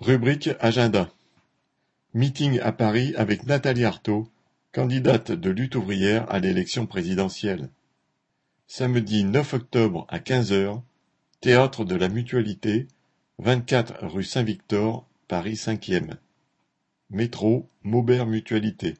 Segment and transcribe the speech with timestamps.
[0.00, 1.10] Rubrique agenda.
[2.14, 4.28] Meeting à Paris avec Nathalie Arthaud,
[4.70, 7.68] candidate de Lutte ouvrière à l'élection présidentielle.
[8.68, 10.82] Samedi 9 octobre à 15 heures,
[11.40, 12.86] Théâtre de la Mutualité,
[13.40, 16.14] 24 rue Saint-Victor, Paris 5e.
[17.10, 18.96] Métro Maubert Mutualité.